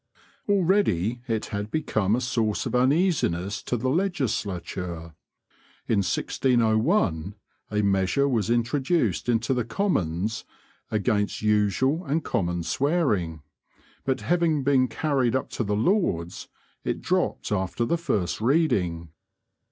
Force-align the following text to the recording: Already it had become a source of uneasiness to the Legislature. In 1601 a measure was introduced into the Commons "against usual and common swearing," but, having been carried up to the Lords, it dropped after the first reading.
Already 0.49 1.21
it 1.27 1.45
had 1.53 1.69
become 1.69 2.15
a 2.15 2.21
source 2.21 2.65
of 2.65 2.73
uneasiness 2.73 3.61
to 3.61 3.77
the 3.77 3.87
Legislature. 3.91 5.13
In 5.87 5.97
1601 5.99 7.35
a 7.69 7.81
measure 7.83 8.27
was 8.27 8.49
introduced 8.49 9.29
into 9.29 9.53
the 9.53 9.63
Commons 9.63 10.43
"against 10.89 11.43
usual 11.43 12.03
and 12.03 12.23
common 12.23 12.63
swearing," 12.63 13.43
but, 14.03 14.21
having 14.21 14.63
been 14.63 14.87
carried 14.87 15.35
up 15.35 15.51
to 15.51 15.63
the 15.63 15.75
Lords, 15.75 16.47
it 16.83 16.99
dropped 17.03 17.51
after 17.51 17.85
the 17.85 17.95
first 17.99 18.41
reading. 18.41 19.09